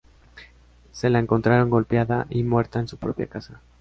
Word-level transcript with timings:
Se 0.91 1.11
la 1.11 1.19
encontraron 1.19 1.69
golpeada 1.69 2.25
y 2.31 2.41
muerta 2.41 2.79
en 2.79 2.87
su 2.87 2.97
propia 2.97 3.27
casa. 3.27 3.61